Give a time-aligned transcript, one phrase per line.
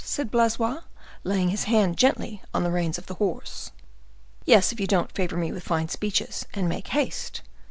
[0.03, 0.79] said Blaisois,
[1.23, 3.69] laying his hand gently on the reins of the horse.
[4.45, 7.43] "Yes, if you don't favor me with fine speeches, and make haste."